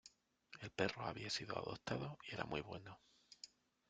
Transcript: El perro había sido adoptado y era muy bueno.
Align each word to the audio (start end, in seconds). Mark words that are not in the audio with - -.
El 0.61 0.71
perro 0.71 1.03
había 1.05 1.29
sido 1.29 1.55
adoptado 1.59 2.17
y 2.27 2.33
era 2.33 2.43
muy 2.43 2.61
bueno. 2.61 2.99